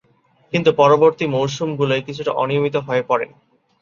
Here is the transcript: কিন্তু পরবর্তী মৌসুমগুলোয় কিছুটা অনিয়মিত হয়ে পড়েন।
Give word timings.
কিন্তু 0.53 0.69
পরবর্তী 0.73 1.25
মৌসুমগুলোয় 1.27 2.05
কিছুটা 2.07 2.31
অনিয়মিত 2.33 2.75
হয়ে 2.87 3.03
পড়েন। 3.09 3.29